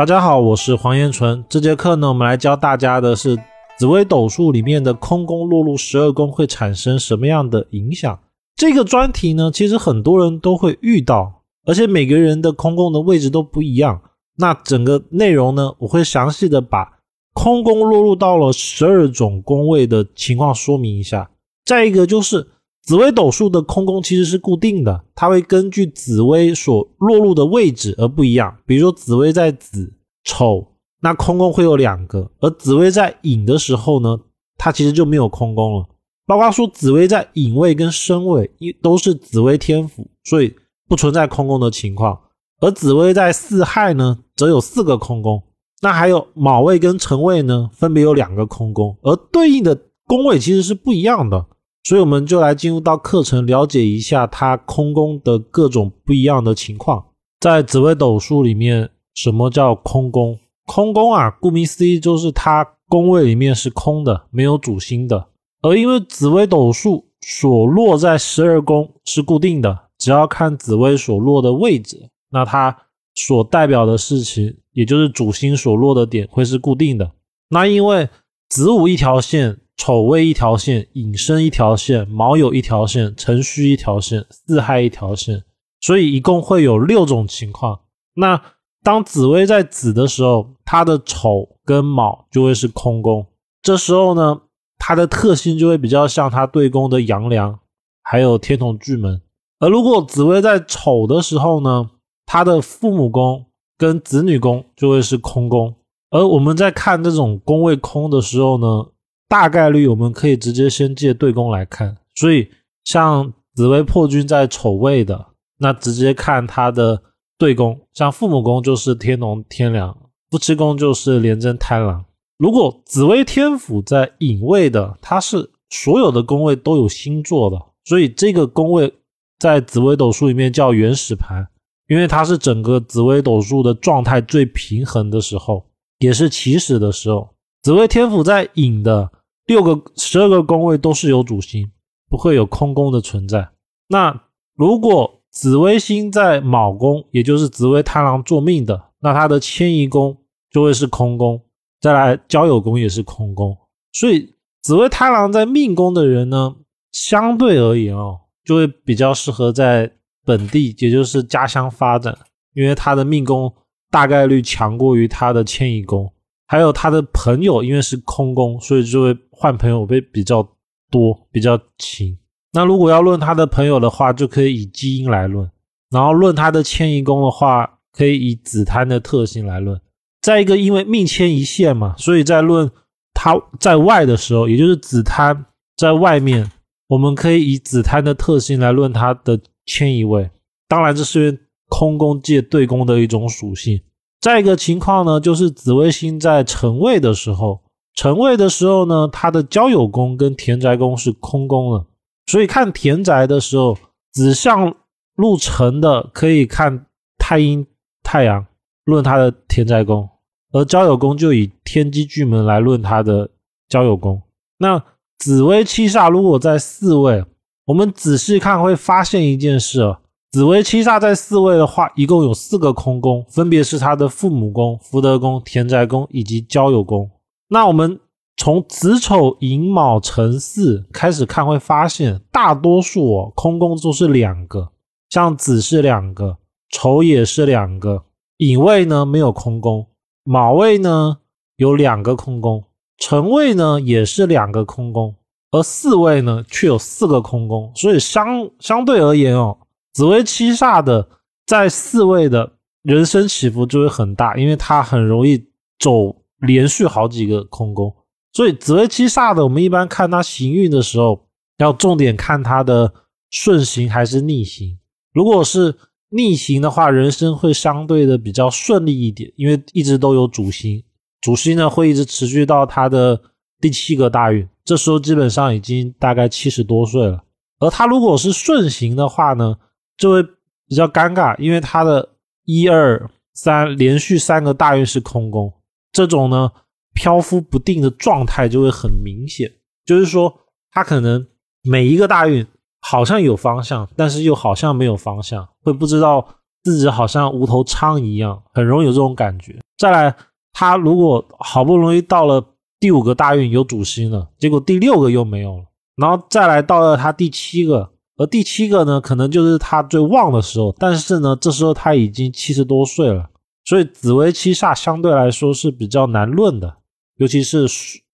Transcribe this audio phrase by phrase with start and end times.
[0.00, 1.44] 大家好，我是黄延纯。
[1.46, 3.36] 这节课呢，我们来教大家的是
[3.76, 8.18] 紫微斗数里面的空宫落入十二宫会产生什么样的影响。
[8.56, 14.00] 这个专题呢，其实很多人都会遇到，而且每个人的空宫的位置都不一样。
[14.38, 16.90] 那整个内容呢，我会详细的把
[17.34, 21.30] 空宫落入到了十二种宫位的情况说明一下。
[21.66, 22.48] 再一个就是
[22.82, 28.56] 紫微斗数的空宫其实是固定的，它会根据紫微所落入的位置而不一样。
[28.66, 29.92] 比如说紫微在子
[30.24, 30.66] 丑，
[31.00, 34.18] 那空宫会有两个；而紫微在寅的时候呢，
[34.56, 35.86] 它其实就没有空宫了。
[36.26, 40.54] 包括说紫微在寅位跟申位，一都是紫微天府，所以
[40.88, 42.18] 不存在空宫的情况。
[42.60, 45.42] 而紫微在巳亥呢，则有四个空宫。
[45.82, 51.46] 那还有卯位跟辰位呢，分别有两个空宫，而对应的宫位其实是不一样的。
[51.82, 57.06] 所以我们就来进入到课程，了解一下它空宫的各种不一样的情况。
[57.40, 60.38] 在紫微斗数里面，什么叫空宫？
[60.66, 65.28] 空宫啊，顾名思义，就是它宫位里面是空的，没有主星的。
[65.62, 72.10] 而因为紫微斗数所落在十二宫是固定的，只要看紫微所落的位置。
[72.30, 72.76] 那它
[73.14, 77.10] 所代表的事情，也就是主星所落的点会是固定的。
[77.48, 78.08] 那因为
[78.48, 85.42] 子午一条线，丑未一条线，寅申一条线，卯酉一条线，辰戌一条线，巳亥一条线，
[85.80, 87.80] 所以一共会有六种情况。
[88.12, 88.42] 那
[88.82, 93.26] 当紫微在子的时候，它的丑跟卯就会是空宫。
[93.62, 94.42] 这时候呢，
[94.78, 97.58] 它的特性就会比较像它对宫的阳梁，
[98.02, 99.22] 还有天同巨门。
[99.60, 101.88] 而如果紫微在丑的时候呢？
[102.26, 105.74] 他的父母宫跟子女宫就会是空宫，
[106.10, 108.86] 而我们在看这种宫位空的时候呢，
[109.30, 111.96] 大概率我们可以直接先借对宫来看。
[112.16, 112.50] 所以
[112.82, 115.28] 像紫微破军在丑位的，
[115.58, 117.00] 那直接看他的
[117.38, 119.96] 对宫，像父母宫就是天龙天梁，
[120.30, 122.04] 夫妻宫就是廉贞贪狼。
[122.38, 128.92] 如果紫薇天府在隐位的，它是所有的宫位都有星座的，所以这个宫位
[129.38, 131.46] 在紫微斗数里面叫原始盘。
[131.86, 135.64] 因为它是整个紫微斗数的状态最平衡的时候，
[135.98, 137.28] 也是起始的时候。
[137.62, 139.10] 紫薇天府在寅的
[139.50, 141.68] 六个、十二个宫位都是有主星，
[142.08, 143.48] 不会有空宫的存在。
[143.88, 144.22] 那
[144.54, 150.16] 如果紫微星在卯宫，也就是紫微贪狼坐命的，那它的迁移宫
[150.52, 151.42] 就会是空宫，
[151.80, 153.58] 再来交友宫也是空宫。
[153.90, 156.54] 所以紫微贪狼在命宫的人呢，
[156.92, 159.90] 相对而言哦，就会比较适合在。
[160.22, 162.16] 本地也就是家乡发展，
[162.52, 163.52] 因为他的命宫
[163.90, 166.12] 大概率强过于他的迁移宫，
[166.50, 170.42] 还有他的朋友，因为是空宫，所以就会换朋友会比较
[170.90, 172.18] 多，比较勤。
[172.52, 175.46] 那如果要论他的朋友的话，就可以以基因来论；
[175.90, 179.80] 然后论他的迁移宫的话，可以以子贪的特性来论。
[180.20, 182.68] 再一个，因为命迁移线嘛，所以在论
[183.14, 185.46] 他在外的时候，也就是子贪
[185.76, 186.50] 在外面，
[186.88, 189.40] 我们可以以子贪的特性来论他的。
[189.66, 190.28] 迁移位，
[190.66, 193.80] 当然这是空宫借对宫的一种属性。
[194.20, 197.62] 再一个情况呢，就是紫微星在辰位的时候，
[197.94, 201.86] 辰位的时候呢，它的交友宫跟田宅宫是空宫了。
[202.26, 203.76] 所以看田宅的时候，
[204.12, 204.74] 子相
[205.16, 206.86] 入辰的可以看
[207.18, 207.66] 太阴、
[208.02, 208.46] 太阳，
[208.84, 210.06] 论它的田宅宫；
[210.52, 213.30] 而交友宫就以天机巨门来论它的
[213.68, 214.20] 交友宫。
[214.58, 214.82] 那
[215.18, 217.24] 紫微七煞如果在四位。
[217.66, 219.99] 我们仔细看会发现一件事：啊
[220.32, 227.10] 紫微七煞在四位的话，一共有四个空宫，分别是他的父母宫、福德宫、田宅宫以及交友宫。
[227.48, 227.98] 那我们
[228.36, 234.70] 从子丑寅卯辰巳开始看，会发现大多数哦空宫都是两个，
[235.08, 236.36] 像子是两个，
[236.70, 238.04] 丑也是两个，
[238.36, 239.88] 寅位呢没有空宫，
[240.22, 241.18] 卯位呢
[241.56, 242.62] 有两个空宫，
[242.98, 245.16] 辰位呢也是两个空宫。
[245.52, 249.58] 而四位呢，却有四个空宫，所以相相对而言哦，
[249.92, 251.08] 紫薇七煞的
[251.46, 252.52] 在四位的
[252.82, 255.46] 人生起伏就会很大，因为它很容易
[255.78, 257.94] 走连续好几个空宫。
[258.32, 261.26] 所以紫薇七煞的，我们一般看它行运的时候，
[261.58, 262.92] 要重点看它的
[263.30, 264.78] 顺行还是逆行。
[265.12, 265.74] 如果是
[266.10, 270.82] 逆行的话，人生会相对的比较顺利一点，因为一直都有主星，
[271.20, 273.20] 主星呢会一直持续到它的
[273.60, 274.48] 第七个大运。
[274.64, 277.24] 这时候基本上已经大概七十多岁了，
[277.58, 279.56] 而他如果是顺行的话呢，
[280.00, 280.22] 就会
[280.66, 282.08] 比较尴尬，因为他的
[282.46, 285.52] 一二三连续三个大运是空宫，
[285.92, 286.50] 这种呢
[286.94, 289.52] 漂浮不定的状态就会很明显。
[289.84, 290.34] 就是说，
[290.72, 291.26] 他可能
[291.62, 292.46] 每一个大运
[292.80, 296.26] 好像有方向，但是又好像没有方向，会不知道
[296.62, 299.58] 自己好像无头苍一样，很容易有这种感觉。
[299.76, 300.16] 再来，
[300.52, 302.42] 他如果好不容易到了
[302.78, 305.64] 第五个大运有主星了，结果第六个又没有了，
[305.96, 307.90] 然后再来到了他第七个，
[308.20, 313.30] 而第七个呢，可能就是他最旺的时候，但是呢，这时候他已经七十多岁了，
[313.64, 316.76] 所以紫微七煞相对来说是比较难论的，
[317.16, 317.66] 尤其是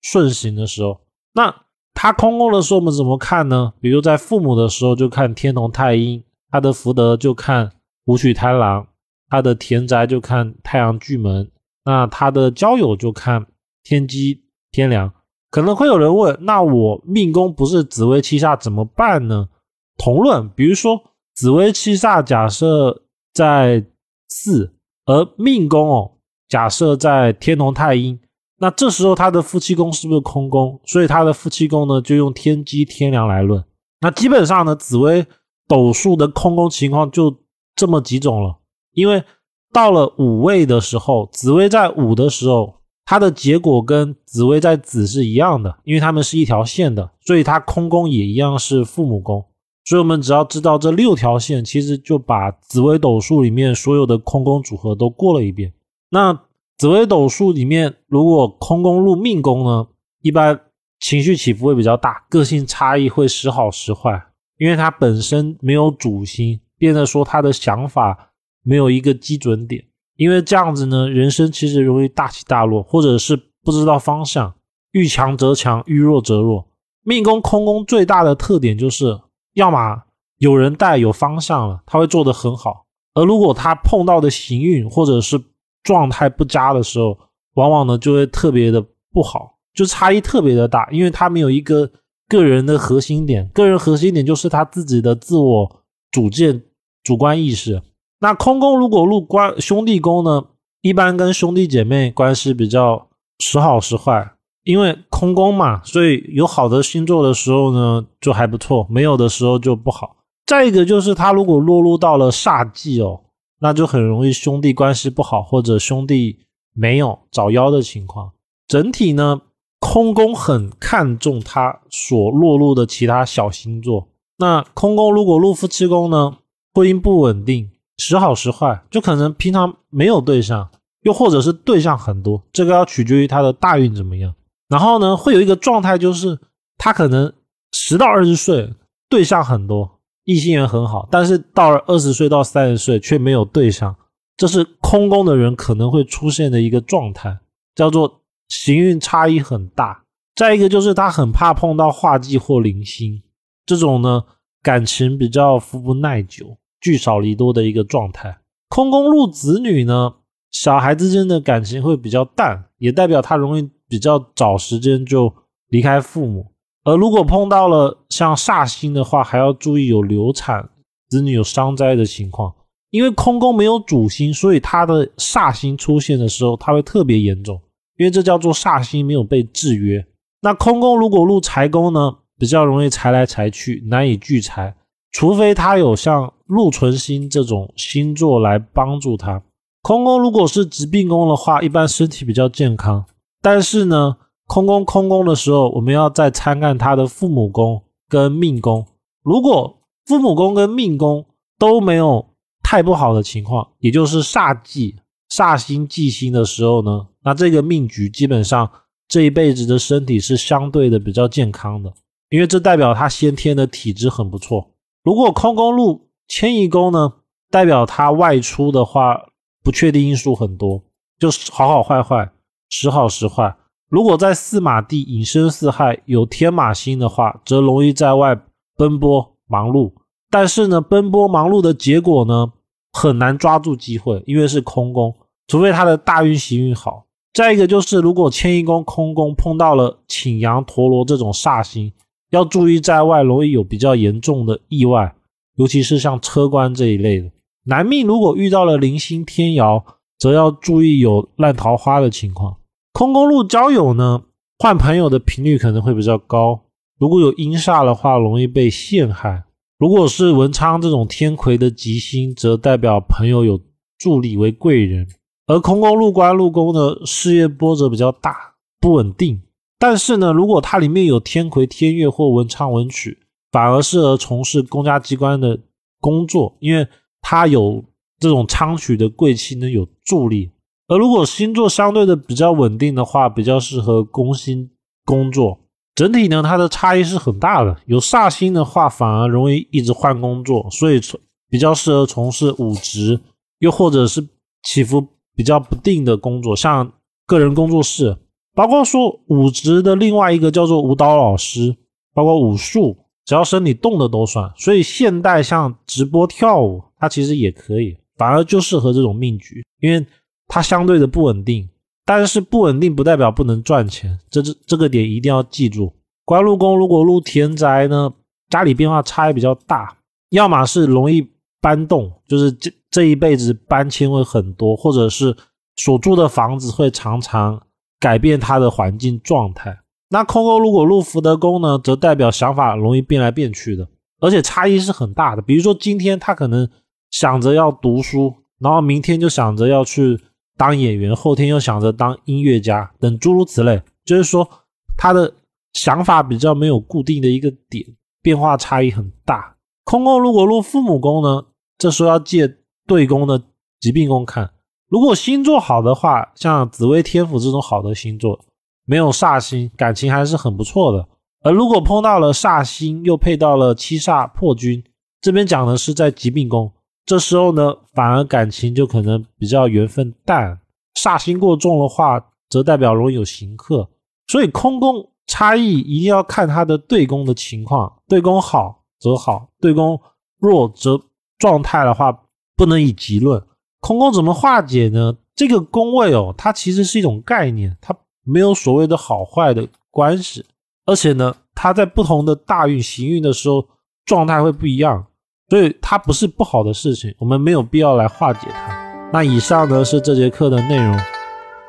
[0.00, 0.98] 顺行的时候。
[1.34, 1.54] 那
[1.94, 3.74] 他空宫的时候，我们怎么看呢？
[3.80, 6.20] 比如在父母的时候，就看天同太阴；
[6.50, 7.70] 他的福德就看
[8.06, 8.86] 武曲贪狼；
[9.28, 11.46] 他的田宅就看太阳巨门；
[11.84, 13.46] 那他的交友就看
[13.84, 15.12] 天机天梁。
[15.48, 19.48] 可能会有人问：那我命宫不是紫微七煞怎么办呢？
[19.96, 21.00] 同论，比如说
[21.34, 23.02] 紫微七煞假设
[23.32, 23.84] 在
[24.28, 24.74] 四，
[25.06, 26.12] 而命宫哦，
[26.48, 28.18] 假设在天同太阴。
[28.58, 30.80] 那这时候他的夫妻宫是不是空宫？
[30.84, 33.64] 所以他的夫妻宫呢，就用天机天梁来论。
[34.00, 35.26] 那基本上呢，紫微
[35.66, 37.40] 斗数的空宫情况就
[37.74, 38.60] 这么几种了。
[38.92, 39.24] 因为
[39.72, 42.74] 到了五位的时候，紫微在五的时候，
[43.04, 49.44] 它的结果跟紫微在子是一样的，因为它们是一条线的，所以它空宫也一样是父母宫。
[49.84, 55.72] 所以我们只要知道这六条线，其实就把紫微斗数里面所有的空宫组合都过了一遍。
[56.10, 56.40] 那。
[56.78, 59.86] 紫微斗数里面，如果空宫入命宫呢，
[60.20, 60.58] 一般
[60.98, 64.20] 情绪起伏会比较大，个性差异会时好时坏，
[64.58, 68.32] 因为它本身没有主心，变得说他的想法
[68.64, 69.84] 没有一个基准点，
[70.16, 74.52] 因为这样子呢，人生其实容易大起大落，或者是不知道方向，
[74.90, 76.66] 遇强则强，遇弱则弱。
[77.04, 79.20] 命宫空宫最大的特点就是，
[79.54, 80.02] 要么
[80.38, 85.40] 有人带有方向了，他会做得很好，而如果他碰到的行运或者是
[85.82, 87.18] 状态不佳的时候，
[87.54, 91.90] 往往呢就会特别的不好，就差异特别的大，因为他没有一个
[92.28, 96.62] 个人的核心点，个人核心点就是他自己的自我主见、
[97.02, 97.82] 主观意识。
[98.20, 100.44] 那空宫如果入关兄弟宫呢，
[100.80, 103.08] 一般跟兄弟姐妹关系比较
[103.38, 104.32] 时好时坏，
[104.64, 110.16] 因为空宫嘛，所以有好的星座的时候呢就还不错，没有的时候就不好。
[110.46, 113.20] 再一个就是他如果落入到了煞忌哦。
[113.64, 116.40] 那就很容易兄弟关系不好，或者兄弟
[116.74, 118.32] 没有找妖的情况。
[118.66, 119.40] 整体呢，
[119.78, 124.08] 空宫很看重他所落入的其他小星座。
[124.38, 126.38] 那空宫如果入夫妻宫呢，
[126.74, 130.68] 婚姻不稳定，时好时坏，就可能平常没有对象，
[131.02, 134.34] 又或者是对象很多，这个要取决于他的大运怎么样。
[134.72, 136.38] 然后呢，会有一个状态，就是
[136.78, 137.30] 他可能
[137.72, 138.72] 十到二十岁
[139.10, 140.00] 对象很多。
[140.24, 143.94] 异性缘很好，但是到了二十岁到三十岁却没有对象，
[144.36, 147.40] 这是空宫的人可能会出现的一个状态，
[147.74, 150.04] 叫做行运差异很大。
[150.36, 153.20] 再一个就是他很怕碰到化忌或零星，
[153.66, 154.22] 这种呢
[154.62, 158.38] 感情比较福不耐久，聚少离多的一个状态。
[158.68, 160.14] 空宫入子女呢，
[160.52, 165.30] 小孩之间的感情会比较淡，也代表他容易比较早时间就
[165.68, 166.46] 离开父母。
[166.82, 170.70] 而如果碰到了像煞星的话，还要注意有流产、
[171.10, 172.54] 子女有伤灾的情况。
[172.88, 177.60] 因为空宫没有主星，所以他的煞星出现的时候，他会特别严重。
[177.98, 180.02] 因为这叫做煞星没有被制约。
[180.40, 184.74] 那空宫如果入财宫呢，比较容易财来财去，难以聚财。
[185.10, 189.42] 除非他有像禄存星这种星座来帮助他。
[189.82, 193.04] 空宫如果是疾病宫的话，一般身体比较健康，
[193.42, 194.16] 但是呢。
[194.48, 198.86] 空宫空宫的时候，我们要再参看他的父母宫跟命宫。
[199.22, 201.24] 如果父母宫跟命宫
[201.58, 202.26] 都没有
[202.62, 204.96] 太不好的情况，也就是煞忌、
[205.30, 208.70] 煞星、忌星的时候呢，那这个命局基本上
[209.08, 211.90] 这一辈子的身体是相对的比较健康的，
[212.28, 214.68] 因为这代表他先天的体质很不错。
[215.02, 217.10] 如果空宫入迁移宫呢，
[217.50, 219.18] 代表他外出的话，
[219.62, 220.82] 不确定因素很多，
[221.18, 222.30] 就是好好坏坏，
[222.72, 223.54] 时好时坏。
[223.90, 228.34] 如果在四马地隐身四害有天马星的话，则容易在外
[228.78, 229.92] 奔波忙碌。
[230.30, 232.50] 但是呢，奔波忙碌的结果呢，
[232.90, 235.14] 很难抓住机会，因为是空宫，
[235.46, 237.04] 除非他的大运行运好。
[237.34, 241.92] 再一个就是，如果迁移宫空宫碰到了请羊陀罗这种煞星，
[242.30, 245.14] 要注意在外容易有比较严重的意外，
[245.56, 247.30] 尤其是像车关这一类的。
[247.64, 249.84] 男命如果遇到了零星天姚，
[250.18, 252.56] 则要注意有烂桃花的情况。
[252.92, 254.22] 空宫路交友呢，
[254.58, 256.64] 换朋友的频率可能会比较高。
[256.98, 259.44] 如果有阴煞的话，容易被陷害。
[259.78, 263.60] 如果是文昌这种天魁的吉星，则代表朋友有
[263.98, 265.08] 助力为贵人。
[265.46, 269.42] 而空宫入官入宫的事业波折比较大，不稳定。
[269.78, 273.18] 但是呢，如果它里面有天魁、天月或文昌文曲，
[273.50, 275.58] 反而适合从事公家机关的
[275.98, 276.86] 工作，因为
[277.20, 277.82] 它有
[278.20, 280.50] 这种昌曲的贵气呢有助力。
[280.92, 284.70] 而如果星座相对的比较稳定的话，比较适合攻心
[285.06, 285.58] 工作。
[285.94, 287.74] 整体呢，它的差异是很大的。
[287.86, 291.00] 有煞星的话，反而容易一直换工作，所以
[291.48, 293.18] 比较适合从事武职，
[293.60, 294.22] 又或者是
[294.62, 295.02] 起伏
[295.34, 296.92] 比较不定的工作，像
[297.26, 298.18] 个人工作室。
[298.54, 301.74] 包括说武职的另外一个叫做舞蹈老师，
[302.12, 302.94] 包括武术，
[303.24, 304.52] 只要身体动的都算。
[304.58, 310.06] 所以现代像直播跳舞，它其实也可以，反而就适合这种命局，因为
[310.52, 311.66] 它相对的不稳定。
[312.04, 315.94] 但是不稳定不代表不能赚钱，这这这个点一定要记住。
[316.24, 318.12] 官禄宫如果入田宅呢，
[318.50, 319.96] 家里变化差异比较大，
[320.30, 321.26] 要么是容易
[321.60, 325.34] 搬动，就是这这一辈子搬迁会很多，或者是
[325.76, 327.62] 所住的房子会常常
[328.00, 329.78] 改变它的环境状态。
[330.10, 333.86] 那空宫如果入福德宫呢，则代表想法容易变来变去的，
[334.20, 335.40] 而且差异是很大的。
[335.40, 336.68] 比如说今天他可能
[337.12, 340.20] 想着要读书，然后明天就想着要去。
[340.56, 344.48] 当演员，后天又想着当音乐家，等诸如此类，就是说
[344.96, 345.32] 他的
[345.72, 347.84] 想法比较没有固定的一个点，
[348.22, 349.56] 变化差异很大。
[349.84, 351.44] 空宫如果入父母宫呢，
[351.78, 353.42] 这时候要借对宫的
[353.80, 354.50] 疾病宫看。
[354.88, 358.38] 如果星座好的话，像紫微天府这种好的星座，
[358.84, 361.08] 没有煞星，感情还是很不错的。
[361.42, 364.84] 而如果碰到了煞星，又配到了七煞破军，
[365.20, 366.70] 这边讲的是在疾病宫。
[367.04, 370.60] 这时候呢，反而感情就可能比较缘分淡，
[370.94, 373.88] 煞星过重的话，则代表容易有刑克。
[374.28, 380.00] 所以空宫差异一定要看它的对宫的情况，对宫好则好，对宫
[380.38, 381.00] 弱则
[381.38, 382.16] 状态的话
[382.56, 383.42] 不能以极论。
[383.80, 385.16] 空宫怎么化解呢？
[385.34, 390.44] 这个宫位哦，它其实是一种概念，它没有所谓的好坏的关系，
[390.86, 393.66] 而且呢，它在不同的大运行运的时候
[394.04, 395.04] 状态会不一样。
[395.48, 399.10] 所以它不是不好的事情，我们没有必要来化解它。
[399.12, 400.98] 那以上呢是这节课的内容，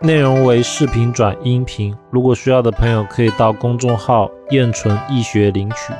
[0.00, 1.94] 内容为视频转音频。
[2.10, 5.92] 如果需要的朋友可以到公众号“燕纯易学”领取。